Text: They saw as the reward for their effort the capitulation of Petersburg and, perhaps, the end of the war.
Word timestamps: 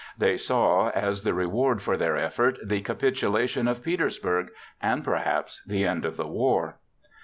They 0.17 0.35
saw 0.35 0.89
as 0.95 1.21
the 1.21 1.35
reward 1.35 1.83
for 1.83 1.95
their 1.95 2.17
effort 2.17 2.57
the 2.65 2.81
capitulation 2.81 3.67
of 3.67 3.83
Petersburg 3.83 4.47
and, 4.81 5.03
perhaps, 5.03 5.61
the 5.63 5.85
end 5.85 6.05
of 6.05 6.17
the 6.17 6.25
war. 6.25 6.79